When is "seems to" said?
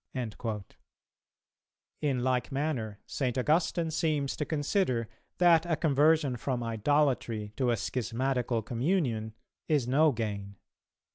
3.91-4.45